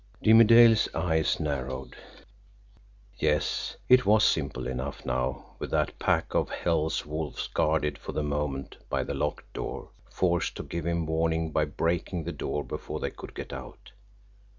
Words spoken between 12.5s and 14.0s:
before they could get out.